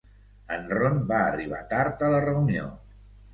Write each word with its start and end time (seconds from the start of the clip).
En 0.53 0.63
Ron 0.77 0.97
va 1.11 1.19
arribar 1.25 1.59
tard 1.75 2.03
a 2.07 2.11
la 2.15 2.23
reunió. 2.25 2.67